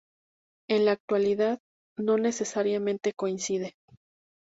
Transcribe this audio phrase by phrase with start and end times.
[0.67, 1.59] En la actualidad
[1.95, 3.75] no necesariamente coincide.